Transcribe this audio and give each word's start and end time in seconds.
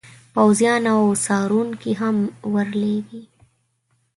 پوځیان 0.33 0.83
او 0.95 1.01
څارونکي 1.23 1.91
هم 2.01 2.17
ور 2.53 2.67
لیږي. 2.81 3.21